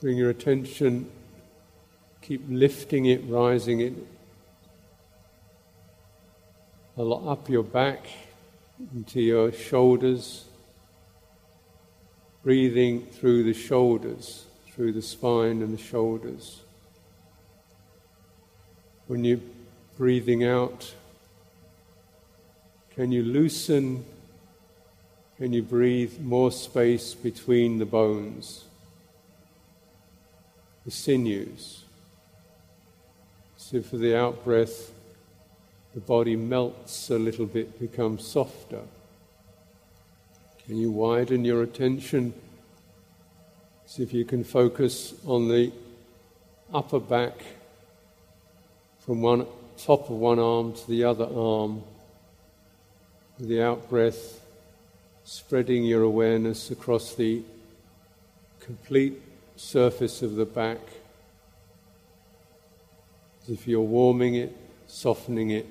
Bring 0.00 0.16
your 0.16 0.30
attention, 0.30 1.10
keep 2.20 2.42
lifting 2.48 3.06
it, 3.06 3.22
rising 3.26 3.80
it 3.80 3.94
up 6.98 7.48
your 7.48 7.62
back 7.62 8.06
into 8.94 9.20
your 9.20 9.52
shoulders, 9.52 10.44
breathing 12.42 13.06
through 13.06 13.44
the 13.44 13.54
shoulders, 13.54 14.46
through 14.72 14.92
the 14.92 15.02
spine 15.02 15.62
and 15.62 15.76
the 15.76 15.82
shoulders. 15.82 16.60
When 19.06 19.24
you're 19.24 19.40
breathing 19.96 20.44
out, 20.44 20.94
can 22.94 23.12
you 23.12 23.22
loosen? 23.22 24.04
Can 25.38 25.52
you 25.52 25.62
breathe 25.62 26.20
more 26.20 26.52
space 26.52 27.14
between 27.14 27.78
the 27.78 27.86
bones? 27.86 28.64
the 30.84 30.90
sinews. 30.90 31.84
So 33.56 33.82
for 33.82 33.96
the 33.96 34.16
out 34.18 34.44
breath, 34.44 34.90
the 35.94 36.00
body 36.00 36.36
melts 36.36 37.10
a 37.10 37.18
little 37.18 37.46
bit, 37.46 37.78
becomes 37.78 38.26
softer. 38.26 38.80
Can 40.66 40.76
you 40.76 40.90
widen 40.90 41.44
your 41.44 41.62
attention? 41.62 42.32
See 43.86 44.02
if 44.02 44.14
you 44.14 44.24
can 44.24 44.42
focus 44.42 45.14
on 45.26 45.48
the 45.48 45.72
upper 46.72 47.00
back 47.00 47.34
from 49.00 49.20
one 49.20 49.46
top 49.76 50.08
of 50.08 50.16
one 50.16 50.38
arm 50.38 50.72
to 50.72 50.88
the 50.88 51.04
other 51.04 51.26
arm. 51.26 51.82
With 53.38 53.48
the 53.48 53.62
out 53.62 53.90
breath, 53.90 54.40
spreading 55.24 55.84
your 55.84 56.02
awareness 56.02 56.70
across 56.70 57.14
the 57.14 57.42
complete 58.60 59.20
surface 59.56 60.22
of 60.22 60.36
the 60.36 60.44
back, 60.46 60.78
as 63.42 63.50
if 63.50 63.66
you're 63.66 63.80
warming 63.80 64.36
it, 64.36 64.56
softening 64.86 65.50
it, 65.50 65.66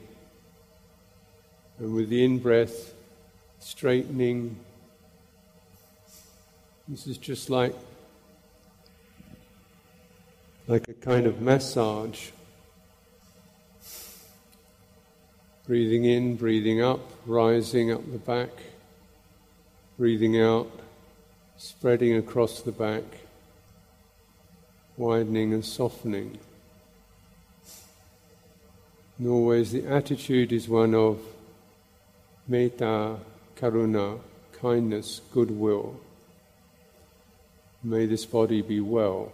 And 1.82 1.96
with 1.96 2.10
the 2.10 2.24
in 2.24 2.38
breath, 2.38 2.94
straightening. 3.58 4.56
This 6.88 7.08
is 7.08 7.18
just 7.18 7.50
like 7.50 7.74
like 10.68 10.88
a 10.90 10.94
kind 10.94 11.26
of 11.26 11.42
massage. 11.42 12.30
Breathing 15.66 16.06
in, 16.06 16.36
breathing 16.36 16.84
up, 16.84 17.00
rising 17.26 17.92
up 17.92 18.12
the 18.12 18.20
back, 18.20 18.52
breathing 19.98 20.40
out, 20.40 20.70
spreading 21.58 22.16
across 22.16 22.62
the 22.62 22.72
back, 22.72 23.04
widening 24.98 25.52
and 25.52 25.66
softening. 25.66 26.38
And 29.18 29.28
always 29.28 29.72
the 29.72 29.88
attitude 29.88 30.54
is 30.54 30.70
one 30.70 30.94
of 30.94 31.20
metta, 32.52 33.18
karuna, 33.56 34.20
kindness, 34.60 35.22
goodwill. 35.34 35.98
May 37.82 38.06
this 38.06 38.26
body 38.26 38.62
be 38.62 38.82
well, 38.82 39.32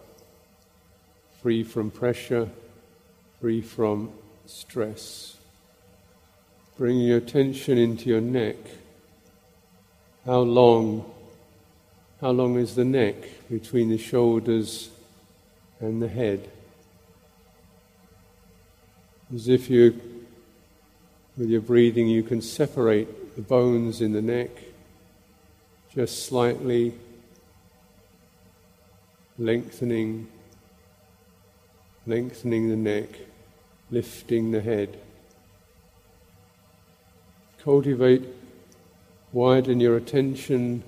free 1.41 1.63
from 1.63 1.89
pressure, 1.89 2.47
free 3.41 3.61
from 3.61 4.11
stress. 4.45 5.35
Bring 6.77 6.99
your 6.99 7.17
attention 7.17 7.79
into 7.79 8.07
your 8.07 8.21
neck. 8.21 8.57
How 10.23 10.41
long, 10.41 11.11
how 12.21 12.29
long 12.29 12.57
is 12.57 12.75
the 12.75 12.85
neck 12.85 13.15
between 13.49 13.89
the 13.89 13.97
shoulders 13.97 14.91
and 15.79 16.03
the 16.03 16.07
head? 16.07 16.51
As 19.33 19.49
if 19.49 19.71
you, 19.71 19.99
with 21.37 21.49
your 21.49 21.61
breathing, 21.61 22.07
you 22.07 22.23
can 22.23 22.41
separate 22.41 23.35
the 23.35 23.41
bones 23.41 24.01
in 24.01 24.13
the 24.13 24.21
neck 24.21 24.49
just 25.93 26.25
slightly, 26.25 26.93
lengthening, 29.37 30.27
lengthening 32.05 32.69
the 32.69 32.75
neck, 32.75 33.09
lifting 33.89 34.51
the 34.51 34.61
head. 34.61 34.97
Cultivate, 37.63 38.23
widen 39.31 39.79
your 39.79 39.97
attention 39.97 40.83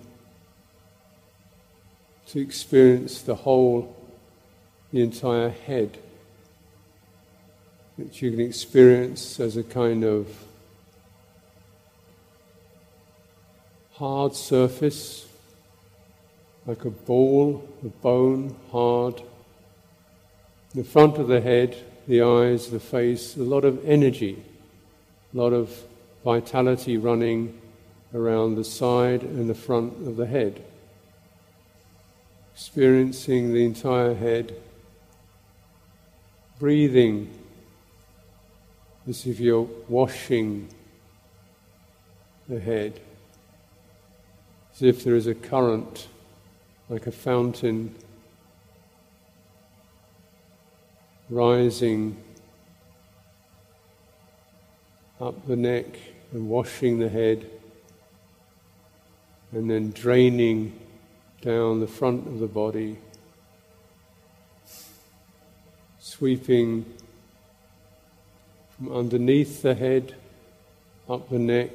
to 2.27 2.39
experience 2.39 3.21
the 3.21 3.35
whole, 3.35 3.95
the 4.91 5.01
entire 5.01 5.49
head 5.49 5.97
which 7.99 8.21
you 8.21 8.31
can 8.31 8.39
experience 8.39 9.41
as 9.41 9.57
a 9.57 9.63
kind 9.63 10.05
of 10.05 10.25
hard 13.95 14.33
surface, 14.33 15.27
like 16.65 16.85
a 16.85 16.89
ball 16.89 17.67
of 17.83 18.01
bone, 18.01 18.55
hard. 18.71 19.21
The 20.73 20.85
front 20.85 21.17
of 21.17 21.27
the 21.27 21.41
head, 21.41 21.75
the 22.07 22.21
eyes, 22.21 22.69
the 22.69 22.79
face, 22.79 23.35
a 23.35 23.43
lot 23.43 23.65
of 23.65 23.83
energy, 23.85 24.41
a 25.33 25.37
lot 25.37 25.51
of 25.51 25.69
vitality 26.23 26.95
running 26.95 27.59
around 28.15 28.55
the 28.55 28.63
side 28.63 29.23
and 29.23 29.49
the 29.49 29.55
front 29.55 30.07
of 30.07 30.15
the 30.15 30.25
head. 30.25 30.63
Experiencing 32.53 33.51
the 33.51 33.65
entire 33.65 34.15
head, 34.15 34.55
breathing 36.59 37.38
as 39.09 39.25
if 39.25 39.39
you're 39.39 39.67
washing 39.87 40.69
the 42.47 42.59
head, 42.59 42.99
as 44.75 44.83
if 44.83 45.03
there 45.03 45.15
is 45.15 45.25
a 45.25 45.33
current, 45.33 46.07
like 46.89 47.07
a 47.07 47.11
fountain, 47.11 47.95
rising 51.27 52.15
up 55.19 55.47
the 55.47 55.55
neck 55.55 55.87
and 56.31 56.47
washing 56.47 56.99
the 56.99 57.09
head, 57.09 57.49
and 59.51 59.67
then 59.71 59.89
draining 59.89 60.71
down 61.41 61.79
the 61.79 61.87
front 61.87 62.27
of 62.27 62.37
the 62.37 62.47
body, 62.47 62.95
sweeping 65.97 66.85
from 68.79 68.95
underneath 68.95 69.61
the 69.61 69.75
head, 69.75 70.15
up 71.09 71.29
the 71.29 71.37
neck, 71.37 71.71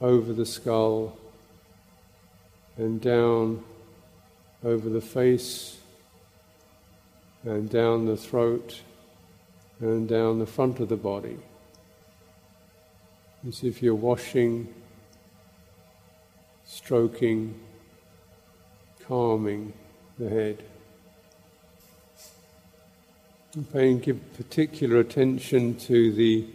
over 0.00 0.32
the 0.32 0.46
skull, 0.46 1.18
and 2.76 3.00
down 3.00 3.64
over 4.64 4.88
the 4.88 5.00
face, 5.00 5.78
and 7.42 7.68
down 7.68 8.06
the 8.06 8.16
throat, 8.16 8.80
and 9.80 10.08
down 10.08 10.38
the 10.38 10.46
front 10.46 10.78
of 10.78 10.88
the 10.88 10.96
body. 10.96 11.38
As 13.48 13.64
if 13.64 13.82
you're 13.82 13.96
washing, 13.96 14.72
stroking, 16.64 17.58
calming 19.04 19.72
the 20.16 20.28
head. 20.28 20.62
And 23.54 23.70
paying 23.70 23.98
give 23.98 24.34
particular 24.34 24.98
attention 24.98 25.76
to 25.80 26.10
the 26.10 26.46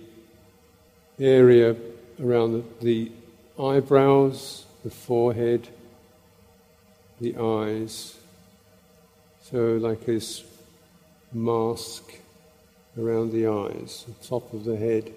area 1.19 1.75
around 2.19 2.53
the, 2.53 2.63
the 2.81 3.11
eyebrows, 3.61 4.65
the 4.83 4.89
forehead, 4.89 5.67
the 7.21 7.37
eyes. 7.37 8.17
So, 9.43 9.77
like 9.77 10.07
this 10.07 10.43
mask 11.31 12.15
around 12.99 13.31
the 13.31 13.45
eyes, 13.45 14.05
the 14.07 14.27
top 14.27 14.51
of 14.51 14.65
the 14.65 14.75
head, 14.75 15.13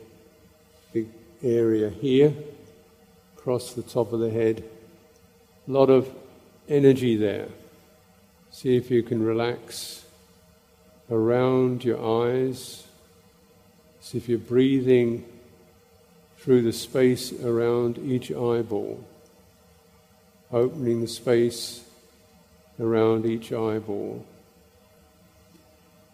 big 0.93 1.09
area 1.43 1.89
here, 1.89 2.35
across 3.39 3.73
the 3.73 3.83
top 3.83 4.13
of 4.13 4.21
the 4.21 4.31
head. 4.31 4.63
A 5.67 5.71
lot 5.71 5.89
of 5.89 6.11
energy 6.69 7.17
there. 7.17 7.49
See 8.51 8.77
if 8.77 8.91
you 8.91 9.03
can 9.03 9.23
relax 9.23 10.05
around 11.11 11.85
your 11.85 11.99
eyes. 12.27 12.87
See 14.01 14.19
if 14.19 14.29
you're 14.29 14.39
breathing 14.39 15.25
through 16.39 16.63
the 16.63 16.73
space 16.73 17.33
around 17.43 17.99
each 17.99 18.31
eyeball, 18.31 19.05
opening 20.51 21.01
the 21.01 21.09
space 21.09 21.85
around 22.81 23.27
each 23.27 23.53
eyeball, 23.53 24.25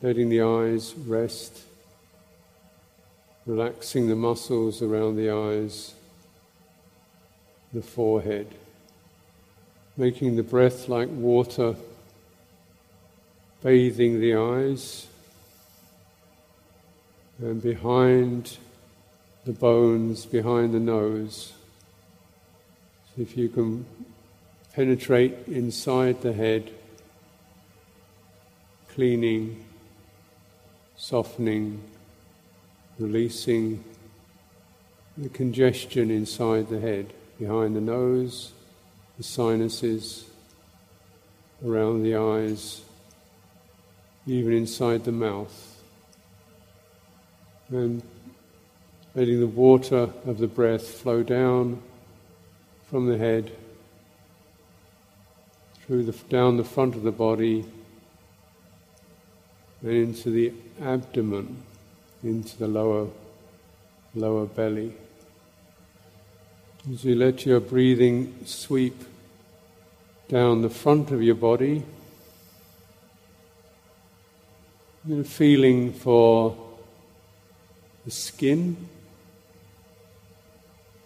letting 0.02 0.28
the 0.28 0.42
eyes 0.42 0.94
rest, 0.94 1.60
relaxing 3.46 4.08
the 4.08 4.16
muscles 4.16 4.82
around 4.82 5.16
the 5.16 5.30
eyes, 5.30 5.94
the 7.72 7.82
forehead, 7.82 8.48
making 9.96 10.34
the 10.34 10.42
breath 10.42 10.88
like 10.88 11.08
water 11.08 11.76
bathing 13.62 14.20
the 14.20 14.36
eyes, 14.36 15.06
and 17.38 17.62
behind 17.62 18.58
the 19.44 19.52
bones, 19.52 20.26
behind 20.26 20.72
the 20.72 20.80
nose. 20.80 21.52
So 23.06 23.22
if 23.22 23.36
you 23.36 23.48
can 23.48 23.86
penetrate 24.74 25.34
inside 25.46 26.22
the 26.22 26.32
head, 26.32 26.70
cleaning, 28.94 29.64
softening, 30.96 31.82
releasing 32.98 33.84
the 35.16 35.28
congestion 35.28 36.10
inside 36.10 36.68
the 36.68 36.80
head, 36.80 37.12
behind 37.38 37.76
the 37.76 37.80
nose, 37.80 38.52
the 39.18 39.22
sinuses, 39.22 40.24
around 41.64 42.02
the 42.02 42.16
eyes 42.16 42.85
even 44.26 44.52
inside 44.52 45.04
the 45.04 45.12
mouth. 45.12 45.80
And 47.70 48.02
letting 49.14 49.40
the 49.40 49.46
water 49.46 50.10
of 50.26 50.38
the 50.38 50.46
breath 50.46 50.86
flow 50.86 51.22
down 51.22 51.80
from 52.90 53.06
the 53.06 53.18
head, 53.18 53.52
through 55.86 56.04
the, 56.04 56.12
down 56.28 56.56
the 56.56 56.64
front 56.64 56.94
of 56.94 57.02
the 57.02 57.12
body, 57.12 57.64
and 59.82 59.90
into 59.90 60.30
the 60.30 60.52
abdomen, 60.82 61.62
into 62.22 62.56
the 62.58 62.68
lower, 62.68 63.08
lower 64.14 64.46
belly. 64.46 64.92
As 66.92 67.04
you 67.04 67.14
let 67.14 67.44
your 67.46 67.60
breathing 67.60 68.34
sweep 68.44 69.02
down 70.28 70.62
the 70.62 70.70
front 70.70 71.10
of 71.10 71.22
your 71.22 71.34
body, 71.34 71.84
you 75.06 75.22
feeling 75.22 75.92
for 75.92 76.56
the 78.04 78.10
skin, 78.10 78.76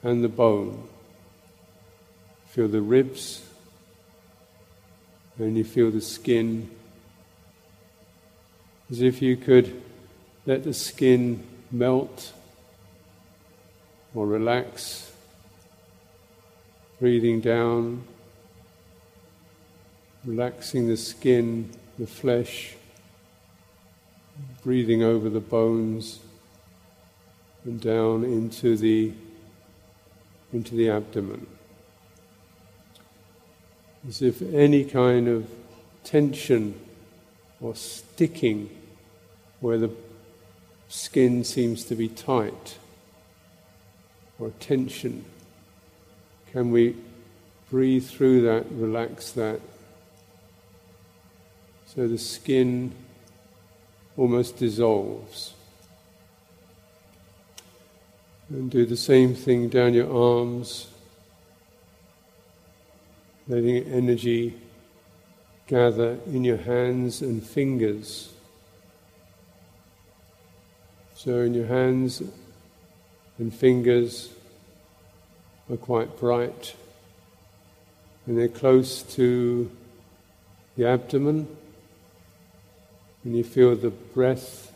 and 0.02 0.24
the 0.24 0.28
bone. 0.28 0.88
Feel 2.48 2.68
the 2.68 2.80
ribs, 2.80 3.42
and 5.38 5.56
you 5.56 5.64
feel 5.64 5.90
the 5.90 6.00
skin. 6.00 6.70
As 8.90 9.02
if 9.02 9.20
you 9.20 9.36
could 9.36 9.82
let 10.46 10.64
the 10.64 10.74
skin 10.74 11.46
melt 11.70 12.32
or 14.14 14.26
relax, 14.26 15.12
breathing 16.98 17.40
down, 17.40 18.02
relaxing 20.24 20.88
the 20.88 20.96
skin, 20.96 21.70
the 21.98 22.06
flesh, 22.06 22.74
breathing 24.62 25.02
over 25.02 25.28
the 25.28 25.40
bones 25.40 26.20
and 27.64 27.80
down 27.80 28.24
into 28.24 28.76
the 28.76 29.12
into 30.52 30.74
the 30.74 30.90
abdomen. 30.90 31.46
As 34.08 34.22
if 34.22 34.42
any 34.42 34.84
kind 34.84 35.28
of 35.28 35.48
tension 36.02 36.74
or 37.60 37.74
sticking 37.74 38.68
where 39.60 39.78
the 39.78 39.90
skin 40.88 41.44
seems 41.44 41.84
to 41.84 41.94
be 41.94 42.08
tight 42.08 42.78
or 44.38 44.50
tension. 44.58 45.24
Can 46.50 46.72
we 46.72 46.96
breathe 47.70 48.06
through 48.06 48.42
that, 48.42 48.64
relax 48.72 49.30
that? 49.32 49.60
So 51.86 52.08
the 52.08 52.18
skin 52.18 52.92
almost 54.16 54.56
dissolves. 54.56 55.54
And 58.48 58.70
do 58.70 58.84
the 58.84 58.96
same 58.96 59.34
thing 59.34 59.68
down 59.68 59.94
your 59.94 60.12
arms, 60.12 60.88
letting 63.46 63.84
energy 63.84 64.56
gather 65.68 66.18
in 66.26 66.42
your 66.42 66.56
hands 66.56 67.22
and 67.22 67.42
fingers. 67.42 68.32
So, 71.14 71.42
in 71.42 71.54
your 71.54 71.66
hands 71.66 72.22
and 73.38 73.54
fingers 73.54 74.30
are 75.70 75.76
quite 75.76 76.18
bright, 76.18 76.74
and 78.26 78.36
they're 78.36 78.48
close 78.48 79.02
to 79.14 79.70
the 80.76 80.88
abdomen, 80.88 81.56
and 83.24 83.36
you 83.36 83.44
feel 83.44 83.76
the 83.76 83.90
breath 83.90 84.72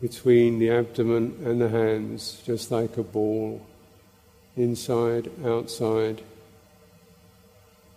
between 0.00 0.58
the 0.58 0.70
abdomen 0.70 1.40
and 1.44 1.60
the 1.60 1.68
hands, 1.68 2.42
just 2.44 2.70
like 2.70 2.96
a 2.98 3.02
ball, 3.02 3.64
inside, 4.56 5.30
outside, 5.44 6.20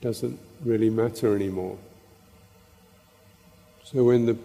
doesn't 0.02 0.40
really 0.64 0.90
matter 0.90 1.36
anymore. 1.36 1.78
So 3.84 4.04
when 4.06 4.26
the 4.26 4.38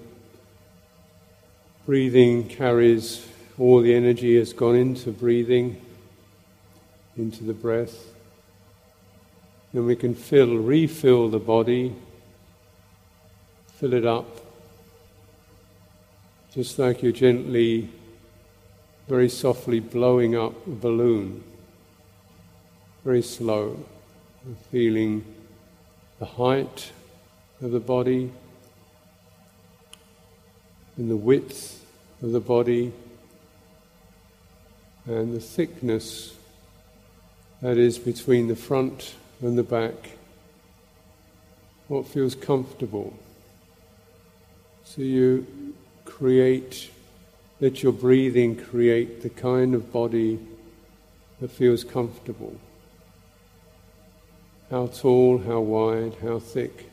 breathing 1.87 2.49
carries 2.49 3.27
all 3.59 3.81
the 3.81 3.95
energy 3.95 4.37
has 4.37 4.53
gone 4.53 4.75
into 4.75 5.13
breathing, 5.13 5.81
into 7.17 7.45
the 7.45 7.53
breath, 7.53 8.07
then 9.73 9.87
we 9.87 9.95
can 9.95 10.15
fill, 10.15 10.57
refill 10.57 11.29
the 11.29 11.39
body, 11.39 11.95
fill 13.79 13.93
it 13.93 14.05
up 14.05 14.44
just 16.55 16.79
like 16.79 17.03
you're 17.03 17.11
gently, 17.11 17.89
very 19.09 19.29
softly 19.29 19.81
blowing 19.81 20.37
up 20.37 20.55
a 20.69 20.71
balloon, 20.71 21.43
very 23.03 23.23
slow, 23.23 23.85
feeling 24.71 25.25
the 26.21 26.25
height 26.25 26.93
of 27.61 27.73
the 27.73 27.81
body 27.81 28.31
and 30.97 31.11
the 31.11 31.17
width 31.17 31.85
of 32.23 32.31
the 32.31 32.39
body 32.39 32.93
and 35.07 35.35
the 35.35 35.41
thickness 35.41 36.37
that 37.63 37.77
is 37.77 37.99
between 37.99 38.47
the 38.47 38.55
front 38.55 39.17
and 39.43 39.59
the 39.59 39.65
back. 39.65 40.11
What 41.89 42.07
feels 42.07 42.37
comfortable. 42.37 43.13
So 44.85 45.03
you 45.03 45.74
create, 46.19 46.91
let 47.61 47.83
your 47.83 47.93
breathing 47.93 48.55
create 48.55 49.23
the 49.23 49.31
kind 49.31 49.75
of 49.75 49.93
body 49.93 50.39
that 51.41 51.51
feels 51.51 51.83
comfortable. 51.83 52.55
How 54.71 54.87
tall, 54.87 55.39
how 55.39 55.61
wide, 55.61 56.15
how 56.23 56.39
thick. 56.39 56.91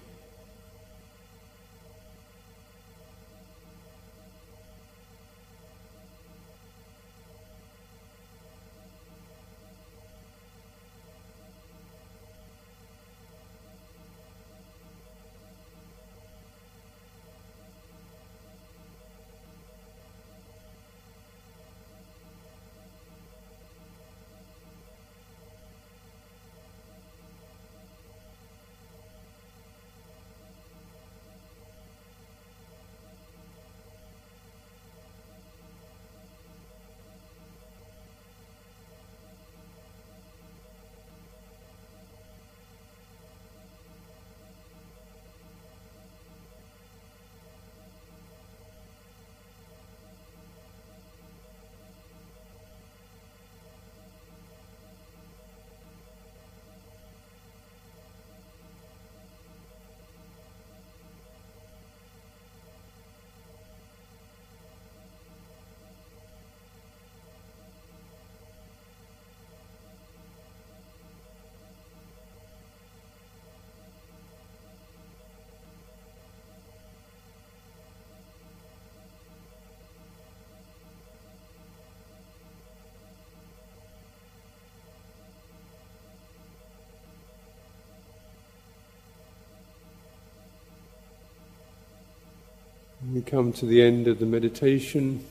We 93.12 93.22
come 93.22 93.52
to 93.54 93.66
the 93.66 93.82
end 93.82 94.08
of 94.08 94.20
the 94.20 94.26
meditation. 94.26 95.26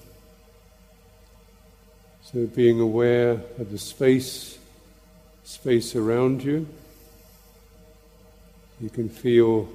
So 2.23 2.47
being 2.47 2.79
aware 2.79 3.41
of 3.59 3.71
the 3.71 3.79
space, 3.79 4.59
space 5.45 5.97
around 5.97 6.45
you. 6.45 6.67
You 8.83 8.91
can 8.91 9.09
feel 9.09 9.67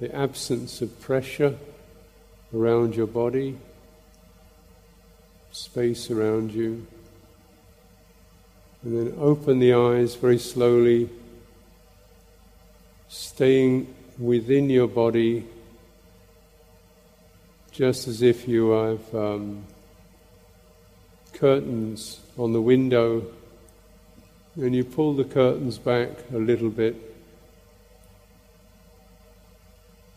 the 0.00 0.12
absence 0.12 0.82
of 0.82 1.00
pressure 1.00 1.56
around 2.52 2.96
your 2.96 3.06
body, 3.06 3.58
space 5.52 6.10
around 6.10 6.50
you. 6.50 6.84
And 8.82 8.98
then 8.98 9.14
open 9.20 9.60
the 9.60 9.72
eyes 9.74 10.16
very 10.16 10.38
slowly, 10.38 11.10
staying 13.08 13.94
within 14.18 14.70
your 14.70 14.88
body, 14.88 15.46
just 17.70 18.08
as 18.08 18.22
if 18.22 18.48
you 18.48 18.70
have 18.70 19.14
um, 19.14 19.64
curtains 21.32 22.20
on 22.38 22.52
the 22.52 22.60
window, 22.60 23.24
and 24.56 24.74
you 24.74 24.84
pull 24.84 25.12
the 25.14 25.24
curtains 25.24 25.78
back 25.78 26.08
a 26.32 26.38
little 26.38 26.70
bit, 26.70 26.96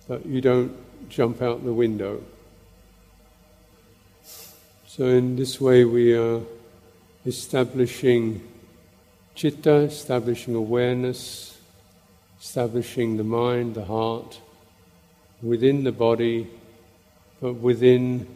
but 0.08 0.26
you 0.26 0.40
don't 0.40 0.76
jump 1.10 1.42
out 1.42 1.64
the 1.64 1.74
window. 1.74 2.24
So, 4.88 5.06
in 5.06 5.36
this 5.36 5.62
way, 5.62 5.86
we 5.86 6.14
are 6.14 6.42
establishing 7.26 8.42
chitta, 9.36 9.76
establishing 9.76 10.56
awareness, 10.56 11.49
establishing 12.40 13.18
the 13.18 13.24
mind, 13.24 13.76
the 13.76 13.86
heart, 13.86 14.40
within 15.42 15.84
the 15.84 15.92
body, 15.92 16.48
but 17.42 17.54
within 17.54 18.28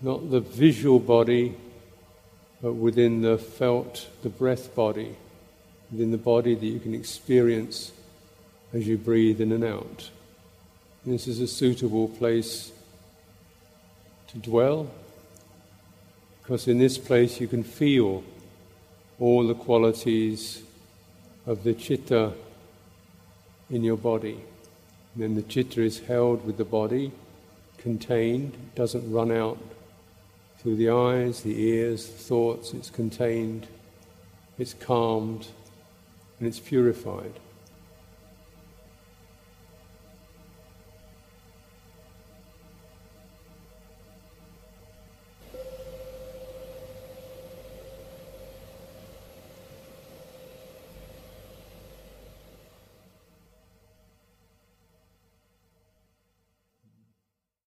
not 0.00 0.30
the 0.30 0.40
visual 0.40 0.98
body, 0.98 1.56
but 2.60 2.72
within 2.72 3.22
the 3.22 3.38
felt, 3.38 4.08
the 4.22 4.28
breath 4.28 4.74
body, 4.74 5.16
within 5.90 6.10
the 6.10 6.18
body 6.18 6.54
that 6.54 6.66
you 6.66 6.80
can 6.80 6.94
experience 6.94 7.92
as 8.72 8.86
you 8.86 8.98
breathe 8.98 9.40
in 9.40 9.52
and 9.52 9.64
out. 9.64 10.10
This 11.06 11.28
is 11.28 11.40
a 11.40 11.46
suitable 11.46 12.08
place 12.08 12.72
to 14.28 14.38
dwell, 14.38 14.90
because 16.42 16.66
in 16.66 16.78
this 16.78 16.98
place 16.98 17.40
you 17.40 17.48
can 17.48 17.62
feel 17.62 18.24
all 19.20 19.46
the 19.46 19.54
qualities 19.54 20.62
of 21.46 21.64
the 21.64 21.74
chitta 21.74 22.32
in 23.70 23.84
your 23.84 23.96
body. 23.96 24.40
And 25.14 25.22
then 25.22 25.34
the 25.34 25.42
chitta 25.42 25.82
is 25.82 26.00
held 26.00 26.44
with 26.44 26.56
the 26.56 26.64
body, 26.64 27.12
contained, 27.78 28.56
doesn't 28.74 29.10
run 29.12 29.30
out 29.30 29.58
through 30.58 30.76
the 30.76 30.90
eyes, 30.90 31.42
the 31.42 31.60
ears, 31.60 32.06
the 32.06 32.18
thoughts, 32.18 32.72
it's 32.72 32.90
contained, 32.90 33.66
it's 34.58 34.74
calmed, 34.74 35.46
and 36.38 36.48
it's 36.48 36.60
purified. 36.60 37.38